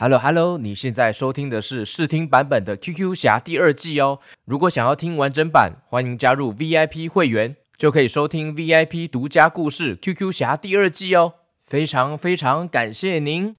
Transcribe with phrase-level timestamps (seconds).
[0.00, 4.20] Hello Hello，你现在收听的是试听版本的 QQ 侠第二季哦。
[4.44, 11.32] 如果想要听完整版，欢迎加入 VIP 会员，就可以收听 VIP 独家故事 QQ 侠第二季哦。
[11.64, 13.56] 非常非常感谢您！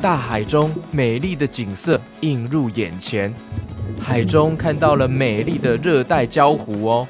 [0.00, 3.34] 大海中美丽的景色映入眼前，
[4.00, 7.08] 海中看到了美丽的热带礁湖哦。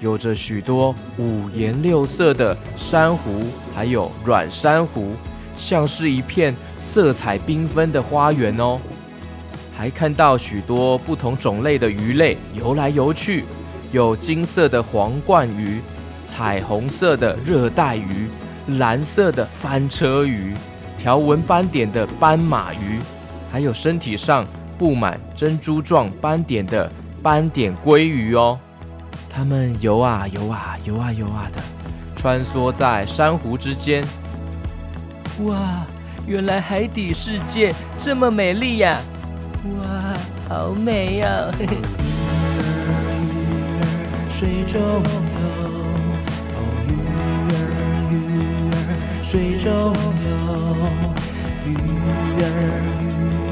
[0.00, 5.12] 有着许多五颜六色的珊瑚，还有软珊瑚，
[5.56, 8.78] 像是一片色彩缤纷的花园哦。
[9.74, 13.44] 还看到许多不同种类的鱼类游来游去，
[13.92, 15.80] 有金色的皇冠鱼、
[16.24, 18.28] 彩虹色的热带鱼、
[18.78, 20.54] 蓝色的翻车鱼、
[20.96, 23.00] 条纹斑点的斑马鱼，
[23.50, 24.46] 还有身体上
[24.78, 26.90] 布满珍珠状斑点的
[27.22, 28.58] 斑点鲑鱼哦。
[29.36, 31.60] 它们游啊游啊游啊游啊的，
[32.16, 34.02] 穿梭在珊瑚之间。
[35.44, 35.84] 哇，
[36.26, 38.98] 原来海底世界这么美丽呀！
[39.62, 39.84] 哇，
[40.48, 41.50] 好美呀！
[41.60, 41.68] 鱼儿
[43.20, 43.28] 鱼
[43.76, 43.84] 儿
[44.30, 45.04] 水中游，
[46.56, 46.90] 哦，鱼
[47.52, 47.52] 儿
[48.10, 48.14] 鱼
[48.72, 48.74] 儿
[49.22, 49.68] 水中
[50.24, 50.32] 游，
[51.66, 51.76] 鱼
[52.40, 52.42] 儿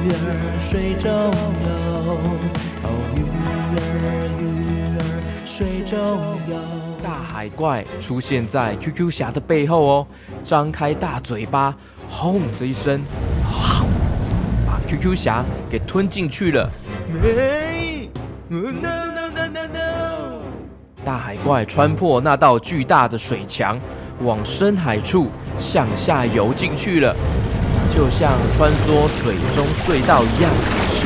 [0.03, 0.17] 鱼儿
[0.59, 1.13] 水中
[1.63, 1.69] 游，
[7.03, 10.07] 大海怪出现在 QQ 侠的背后哦，
[10.43, 11.75] 张开大嘴巴，
[12.09, 13.01] 轰的一声，
[14.67, 16.71] 把 QQ 侠给吞进去了。
[17.13, 18.09] 没
[18.49, 19.79] ，no no no no no！
[21.05, 23.79] 大海怪穿破那道巨大的水墙，
[24.23, 25.29] 往深海处
[25.59, 27.15] 向下游进去了，
[27.91, 30.51] 就像穿梭水中隧道一样。
[30.89, 31.05] 咻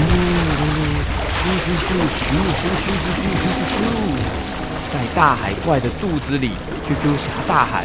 [1.48, 4.57] 咻咻咻咻咻咻咻咻咻！
[4.92, 6.52] 在大海怪的肚子里
[6.86, 7.84] ，QQ 侠大喊：“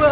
[0.00, 0.08] 哇！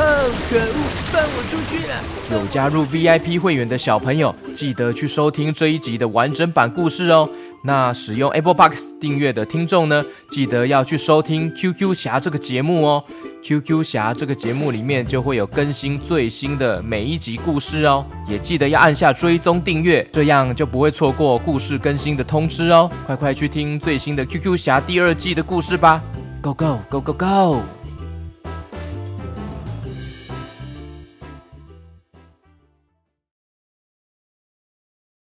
[0.49, 0.75] 可恶，
[1.11, 1.95] 放我出去了！”
[2.31, 7.29] 有加入 VIP 会员的小朋友，记得去收听这一集的完整版故事哦。
[7.63, 13.05] 那使用 Apple Box 订阅的听众呢，记得要去收听 QQ 侠这个节目哦。
[13.43, 22.91] QQ 侠这个节目里面就会有更新最新的每一集故事哦，也记得要按下追踪订阅，这样就不会错过故事更新的通知哦。
[23.07, 26.03] 快快去听最新的 QQ 侠第二季的故事吧
[26.43, 27.78] ！Go go go go go！